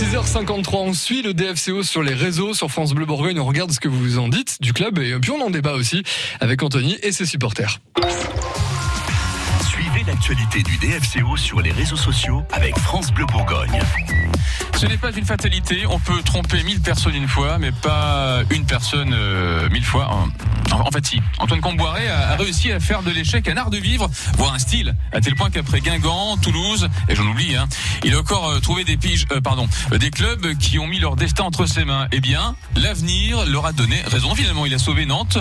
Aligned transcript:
6h53, 0.00 0.76
on 0.76 0.94
suit 0.94 1.20
le 1.20 1.34
DFCO 1.34 1.82
sur 1.82 2.02
les 2.02 2.14
réseaux, 2.14 2.54
sur 2.54 2.70
France 2.70 2.94
Bleu 2.94 3.04
Bourgogne, 3.04 3.38
on 3.38 3.44
regarde 3.44 3.70
ce 3.70 3.78
que 3.78 3.88
vous 3.88 4.18
en 4.18 4.28
dites 4.28 4.56
du 4.62 4.72
club 4.72 4.98
et 4.98 5.14
puis 5.20 5.30
on 5.30 5.42
en 5.42 5.50
débat 5.50 5.74
aussi 5.74 6.02
avec 6.40 6.62
Anthony 6.62 6.96
et 7.02 7.12
ses 7.12 7.26
supporters. 7.26 7.80
Suivez 9.92 10.04
l'actualité 10.06 10.62
du 10.62 10.76
DFCO 10.76 11.36
sur 11.36 11.60
les 11.60 11.72
réseaux 11.72 11.96
sociaux 11.96 12.44
avec 12.52 12.78
France 12.78 13.12
Bleu 13.12 13.24
Bourgogne. 13.26 13.80
Ce 14.76 14.86
n'est 14.86 14.96
pas 14.96 15.10
une 15.12 15.24
fatalité. 15.24 15.84
On 15.88 15.98
peut 15.98 16.22
tromper 16.22 16.62
mille 16.62 16.80
personnes 16.80 17.14
une 17.14 17.28
fois, 17.28 17.58
mais 17.58 17.72
pas 17.72 18.40
une 18.50 18.64
personne 18.66 19.12
euh, 19.12 19.68
mille 19.70 19.84
fois. 19.84 20.10
En, 20.10 20.28
en 20.72 20.90
fait, 20.90 21.04
si. 21.06 21.22
Antoine 21.38 21.60
Comboiré 21.60 22.08
a, 22.08 22.30
a 22.30 22.36
réussi 22.36 22.70
à 22.72 22.80
faire 22.80 23.02
de 23.02 23.10
l'échec 23.10 23.48
un 23.48 23.56
art 23.56 23.70
de 23.70 23.78
vivre, 23.78 24.08
voire 24.36 24.54
un 24.54 24.58
style, 24.58 24.94
à 25.12 25.20
tel 25.20 25.34
point 25.34 25.50
qu'après 25.50 25.80
Guingamp, 25.80 26.36
Toulouse, 26.38 26.88
et 27.08 27.14
j'en 27.14 27.26
oublie, 27.26 27.56
hein, 27.56 27.66
il 28.04 28.14
a 28.14 28.18
encore 28.18 28.48
euh, 28.48 28.60
trouvé 28.60 28.84
des 28.84 28.96
piges, 28.96 29.26
euh, 29.32 29.40
pardon, 29.40 29.68
euh, 29.92 29.98
des 29.98 30.10
clubs 30.10 30.56
qui 30.58 30.78
ont 30.78 30.86
mis 30.86 30.98
leur 31.00 31.16
destin 31.16 31.44
entre 31.44 31.66
ses 31.66 31.84
mains. 31.84 32.06
Eh 32.12 32.20
bien, 32.20 32.54
l'avenir 32.76 33.44
leur 33.46 33.66
a 33.66 33.72
donné 33.72 34.00
raison. 34.06 34.34
Finalement, 34.34 34.66
il 34.66 34.74
a 34.74 34.78
sauvé 34.78 35.06
Nantes 35.06 35.38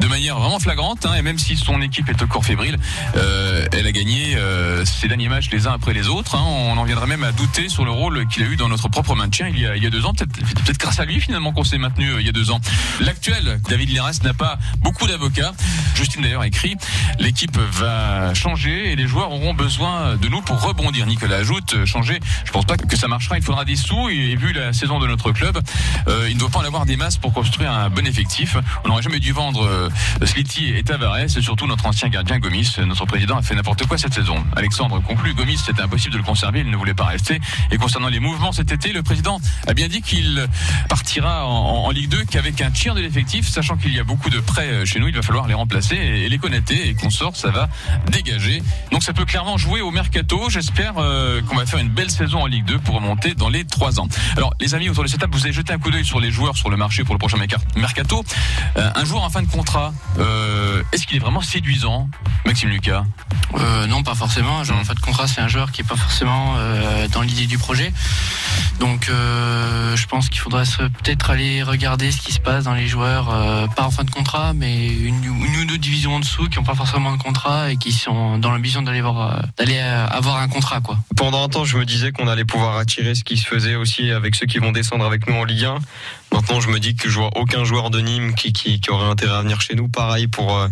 de 0.00 0.06
manière 0.06 0.38
vraiment 0.38 0.58
flagrante, 0.58 1.06
hein, 1.06 1.14
et 1.14 1.22
même 1.22 1.38
si 1.38 1.56
son 1.56 1.80
équipe 1.80 2.08
est 2.08 2.22
encore 2.22 2.44
fébrile, 2.44 2.78
euh, 3.16 3.66
elle 3.72 3.86
a 3.86 3.91
gagné 3.92 4.36
euh, 4.36 4.84
ses 4.84 5.08
derniers 5.08 5.28
matchs 5.28 5.50
les 5.50 5.66
uns 5.66 5.72
après 5.72 5.92
les 5.92 6.08
autres. 6.08 6.34
hein. 6.34 6.42
On 6.44 6.76
en 6.76 6.84
viendrait 6.84 7.06
même 7.06 7.24
à 7.24 7.32
douter 7.32 7.68
sur 7.68 7.84
le 7.84 7.90
rôle 7.90 8.26
qu'il 8.26 8.42
a 8.42 8.46
eu 8.46 8.56
dans 8.56 8.68
notre 8.68 8.88
propre 8.88 9.14
maintien 9.14 9.48
il 9.48 9.58
y 9.58 9.66
a, 9.66 9.76
il 9.76 9.82
y 9.82 9.86
a 9.86 9.90
deux 9.90 10.04
ans. 10.06 10.12
Peut-être 10.14 10.78
grâce 10.78 10.98
à 11.00 11.04
lui 11.04 11.20
finalement 11.20 11.52
qu'on 11.52 11.64
s'est 11.64 11.78
maintenu 11.78 12.10
euh, 12.10 12.20
il 12.20 12.26
y 12.26 12.28
a 12.28 12.32
deux 12.32 12.50
ans. 12.50 12.60
L'actuel 13.00 13.60
David 13.68 13.90
Linares 13.90 14.12
n'a 14.24 14.34
pas 14.34 14.58
beaucoup 14.80 15.06
d'avocats. 15.06 15.52
Justine 15.94 16.22
d'ailleurs 16.22 16.42
a 16.42 16.46
écrit 16.46 16.76
l'équipe 17.18 17.56
va 17.56 18.34
changer 18.34 18.92
et 18.92 18.96
les 18.96 19.06
joueurs 19.06 19.30
auront 19.30 19.54
besoin 19.54 20.16
de 20.16 20.28
nous 20.28 20.40
pour 20.42 20.60
rebondir. 20.60 21.06
Nicolas 21.06 21.36
ajoute 21.36 21.74
euh, 21.74 21.86
changer. 21.86 22.18
Je 22.44 22.52
pense 22.52 22.64
pas 22.64 22.76
que 22.76 22.96
ça 22.96 23.08
marchera. 23.08 23.36
Il 23.36 23.44
faudra 23.44 23.64
des 23.64 23.76
sous 23.76 24.08
et, 24.08 24.36
vu 24.36 24.52
la 24.52 24.72
saison 24.72 24.98
de 24.98 25.06
notre 25.06 25.32
club, 25.32 25.60
euh, 26.08 26.26
il 26.28 26.34
ne 26.34 26.40
doit 26.40 26.50
pas 26.50 26.60
en 26.60 26.64
avoir 26.64 26.86
des 26.86 26.96
masses 26.96 27.18
pour 27.18 27.32
construire 27.32 27.70
un 27.70 27.90
bon 27.90 28.06
effectif. 28.06 28.56
On 28.84 28.88
n'aurait 28.88 29.02
jamais 29.02 29.20
dû 29.20 29.32
vendre 29.32 29.90
Slity 30.24 30.72
et 30.74 30.82
Tavares 30.82 31.18
et 31.18 31.28
surtout 31.28 31.66
notre 31.66 31.86
ancien 31.86 32.08
gardien 32.08 32.38
Gomis. 32.38 32.76
Notre 32.86 33.04
président 33.06 33.36
a 33.36 33.42
fait 33.42 33.54
n'importe 33.54 33.81
quoi 33.86 33.98
cette 33.98 34.14
saison. 34.14 34.36
Alexandre 34.56 35.00
conclut 35.02 35.34
Gomis 35.34 35.58
c'était 35.58 35.82
impossible 35.82 36.12
de 36.12 36.18
le 36.18 36.24
conserver. 36.24 36.60
Il 36.60 36.70
ne 36.70 36.76
voulait 36.76 36.94
pas 36.94 37.04
rester. 37.04 37.40
Et 37.70 37.76
concernant 37.78 38.08
les 38.08 38.20
mouvements 38.20 38.52
cet 38.52 38.72
été, 38.72 38.92
le 38.92 39.02
président 39.02 39.40
a 39.66 39.74
bien 39.74 39.88
dit 39.88 40.02
qu'il 40.02 40.46
partira 40.88 41.46
en, 41.46 41.90
Ligue 41.90 42.08
2 42.08 42.24
qu'avec 42.24 42.60
un 42.62 42.70
tiers 42.70 42.94
de 42.94 43.00
l'effectif, 43.00 43.46
sachant 43.48 43.76
qu'il 43.76 43.94
y 43.94 44.00
a 44.00 44.04
beaucoup 44.04 44.30
de 44.30 44.40
prêts 44.40 44.68
euh, 44.68 44.84
chez 44.86 44.98
nous, 44.98 45.08
il 45.08 45.14
va 45.14 45.20
falloir 45.20 45.46
les 45.46 45.52
remplacer 45.52 45.94
et, 45.94 46.28
les 46.28 46.38
connaître 46.38 46.72
et 46.72 46.94
qu'on 46.94 47.10
sort, 47.10 47.36
ça 47.36 47.50
va 47.50 47.68
dégager. 48.10 48.62
Donc 48.92 49.02
ça 49.02 49.12
peut 49.12 49.26
clairement 49.26 49.58
jouer 49.58 49.82
au 49.82 49.90
mercato. 49.90 50.48
J'espère 50.48 50.94
euh, 50.96 51.42
qu'on 51.42 51.56
va 51.56 51.66
faire 51.66 51.80
une 51.80 51.90
belle 51.90 52.10
saison 52.10 52.40
en 52.40 52.46
Ligue 52.46 52.64
2 52.64 52.78
pour 52.78 52.94
remonter 52.94 53.34
dans 53.34 53.50
les 53.50 53.64
trois 53.64 54.00
ans. 54.00 54.08
Alors 54.36 54.54
les 54.60 54.74
amis 54.74 54.88
autour 54.88 55.04
de 55.04 55.08
cette 55.08 55.20
table, 55.20 55.34
vous 55.34 55.44
avez 55.44 55.52
jeté 55.52 55.72
un 55.72 55.78
coup 55.78 55.90
d'œil 55.90 56.04
sur 56.04 56.18
les 56.20 56.30
joueurs 56.30 56.56
sur 56.56 56.70
le 56.70 56.76
marché 56.76 57.04
pour 57.04 57.14
le 57.14 57.18
prochain 57.18 57.36
merca- 57.36 57.60
mercato. 57.76 58.24
Euh, 58.78 58.90
un 58.94 59.04
joueur 59.04 59.22
en 59.22 59.30
fin 59.30 59.42
de 59.42 59.48
contrat, 59.48 59.92
est-ce 60.92 61.06
qu'il 61.06 61.16
est 61.16 61.20
vraiment 61.20 61.42
séduisant, 61.42 62.08
Maxime 62.46 62.70
Lucas? 62.70 63.04
Non, 63.86 64.02
pas 64.02 64.14
forcément. 64.14 64.64
Joueur 64.64 64.78
en 64.80 64.84
fin 64.84 64.94
de 64.94 65.00
contrat, 65.00 65.26
c'est 65.26 65.40
un 65.40 65.48
joueur 65.48 65.72
qui 65.72 65.82
est 65.82 65.84
pas 65.84 65.96
forcément 65.96 66.54
euh, 66.56 67.08
dans 67.08 67.22
l'idée 67.22 67.46
du 67.46 67.58
projet. 67.58 67.92
Donc, 68.80 69.08
euh, 69.08 69.96
je 69.96 70.06
pense 70.06 70.28
qu'il 70.28 70.40
faudrait 70.40 70.64
se- 70.64 70.82
peut-être 70.82 71.30
aller 71.30 71.62
regarder 71.62 72.10
ce 72.10 72.20
qui 72.20 72.32
se 72.32 72.40
passe 72.40 72.64
dans 72.64 72.74
les 72.74 72.86
joueurs, 72.86 73.30
euh, 73.30 73.66
pas 73.68 73.84
en 73.84 73.90
fin 73.90 74.04
de 74.04 74.10
contrat, 74.10 74.52
mais 74.54 74.86
une, 74.88 75.14
ou 75.26 75.64
deux 75.66 75.78
divisions 75.78 76.16
en 76.16 76.20
dessous 76.20 76.48
qui 76.48 76.58
n'ont 76.58 76.64
pas 76.64 76.74
forcément 76.74 77.12
de 77.16 77.22
contrat 77.22 77.70
et 77.70 77.76
qui 77.76 77.92
sont 77.92 78.38
dans 78.38 78.50
l'ambition 78.50 78.82
d'aller 78.82 79.00
voir, 79.00 79.36
euh, 79.36 79.40
d'aller 79.58 79.78
avoir 79.78 80.36
un 80.38 80.48
contrat, 80.48 80.80
quoi. 80.80 80.98
Pendant 81.16 81.44
un 81.44 81.48
temps, 81.48 81.64
je 81.64 81.76
me 81.78 81.84
disais 81.84 82.10
qu'on 82.12 82.26
allait 82.28 82.44
pouvoir 82.44 82.78
attirer 82.78 83.14
ce 83.14 83.22
qui 83.24 83.36
se 83.36 83.46
faisait 83.46 83.74
aussi 83.76 84.10
avec 84.10 84.34
ceux 84.34 84.46
qui 84.46 84.58
vont 84.58 84.72
descendre 84.72 85.04
avec 85.04 85.28
nous 85.28 85.34
en 85.36 85.44
Ligue 85.44 85.64
1. 85.64 85.78
Maintenant, 86.32 86.60
je 86.60 86.68
me 86.68 86.80
dis 86.80 86.94
que 86.96 87.10
je 87.10 87.18
vois 87.18 87.30
aucun 87.36 87.62
joueur 87.64 87.90
de 87.90 88.00
Nîmes 88.00 88.34
qui, 88.34 88.52
qui, 88.54 88.80
aurait 88.88 89.08
intérêt 89.08 89.36
à 89.36 89.42
venir 89.42 89.60
chez 89.60 89.74
nous. 89.74 89.88
Pareil 89.88 90.28
pour 90.28 90.66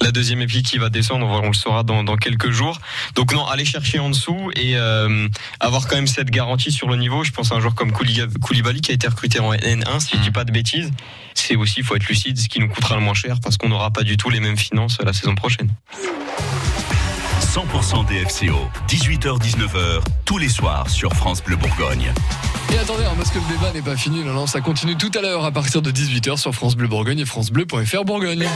la 0.00 0.10
deuxième 0.10 0.40
équipe 0.42 0.66
qui 0.66 0.78
va 0.78 0.88
descendre, 0.88 1.26
on, 1.26 1.46
le 1.46 1.54
saura 1.54 1.84
dans, 1.84 2.02
dans 2.02 2.16
quelques 2.16 2.50
jours. 2.50 2.80
Donc 3.14 3.32
non, 3.32 3.46
aller 3.46 3.64
chercher 3.64 4.00
en 4.00 4.10
dessous 4.10 4.50
et 4.56 4.76
avoir 5.60 5.86
quand 5.86 5.94
même 5.94 6.08
cette 6.08 6.30
garantie 6.30 6.72
sur 6.72 6.88
le 6.88 6.96
niveau. 6.96 7.15
Je 7.22 7.32
pense 7.32 7.52
à 7.52 7.56
un 7.56 7.60
joueur 7.60 7.74
comme 7.74 7.92
Koulibaly 7.92 8.80
qui 8.80 8.90
a 8.90 8.94
été 8.94 9.08
recruté 9.08 9.40
en 9.40 9.52
N1, 9.52 10.00
si 10.00 10.16
je 10.16 10.22
dis 10.22 10.30
pas 10.30 10.44
de 10.44 10.52
bêtises. 10.52 10.90
C'est 11.34 11.56
aussi, 11.56 11.76
il 11.78 11.84
faut 11.84 11.96
être 11.96 12.06
lucide, 12.06 12.38
ce 12.38 12.48
qui 12.48 12.60
nous 12.60 12.68
coûtera 12.68 12.96
le 12.96 13.02
moins 13.02 13.14
cher 13.14 13.40
parce 13.42 13.56
qu'on 13.56 13.68
n'aura 13.68 13.90
pas 13.90 14.02
du 14.02 14.16
tout 14.16 14.30
les 14.30 14.40
mêmes 14.40 14.56
finances 14.56 14.98
la 15.04 15.12
saison 15.12 15.34
prochaine. 15.34 15.70
100% 17.40 18.06
DFCO, 18.06 18.68
18h-19h, 18.88 20.02
tous 20.24 20.38
les 20.38 20.48
soirs 20.48 20.90
sur 20.90 21.12
France 21.14 21.42
Bleu 21.42 21.56
Bourgogne. 21.56 22.12
Et 22.72 22.78
attendez, 22.78 23.04
hein, 23.04 23.14
parce 23.16 23.30
que 23.30 23.38
le 23.38 23.56
débat 23.56 23.72
n'est 23.72 23.82
pas 23.82 23.96
fini, 23.96 24.24
non, 24.24 24.34
non, 24.34 24.46
ça 24.46 24.60
continue 24.60 24.96
tout 24.96 25.10
à 25.16 25.22
l'heure 25.22 25.44
à 25.44 25.52
partir 25.52 25.80
de 25.80 25.90
18h 25.90 26.36
sur 26.36 26.54
France 26.54 26.76
Bleu 26.76 26.88
Bourgogne 26.88 27.20
et 27.20 27.24
francebleu.fr 27.24 28.04
Bourgogne. 28.04 28.46